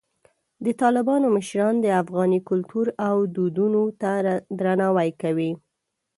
[0.65, 4.11] د طالبانو مشران د افغاني کلتور او دودونو ته
[4.59, 5.51] درناوی کوي.